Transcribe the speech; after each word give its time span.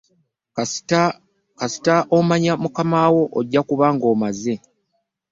Kasita 1.57 1.95
omanya 2.17 2.53
mukama 2.63 2.99
wo 3.13 3.23
ojja 3.39 3.61
kuba 3.67 3.85
omaze. 4.11 4.55